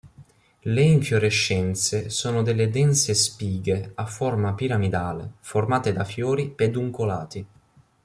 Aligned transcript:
Le 0.61 0.81
infiorescenze 0.81 2.09
sono 2.09 2.41
delle 2.41 2.71
dense 2.71 3.13
spighe 3.13 3.91
a 3.93 4.07
forma 4.07 4.55
piramidale 4.55 5.33
formate 5.41 5.93
da 5.93 6.03
fiori 6.05 6.49
peduncolati. 6.49 7.47